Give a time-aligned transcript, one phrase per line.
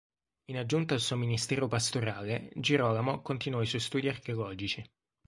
[0.45, 4.83] In aggiunta al suo ministero pastorale Girolamo continuò i suoi studi archeologici.